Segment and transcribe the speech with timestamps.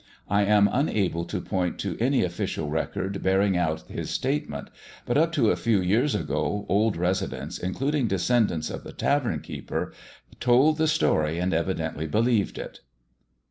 [0.29, 4.71] I am unable to point to any official record bearing out his statement;
[5.05, 9.93] but up to a few years ago old residents, including descendants of the tavern keeper,
[10.39, 12.79] told the story and evidently believed it.